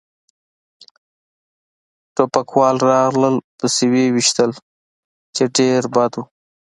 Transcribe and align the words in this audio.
ټوپکوال 2.15 2.75
راغلل 2.91 3.35
پسې 3.57 3.85
و 3.91 3.93
يې 4.01 4.07
ویشتل، 4.15 4.51
چې 5.35 5.43
ډېر 5.57 5.81
بد 5.95 6.11
و. 6.17 6.21